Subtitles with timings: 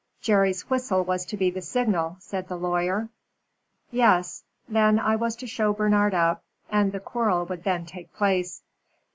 [0.19, 3.09] "Jerry's whistle was to be the signal," said the lawyer.
[3.91, 4.43] "Yes.
[4.67, 8.63] Then I was to show Bernard up, and the quarrel would then take place."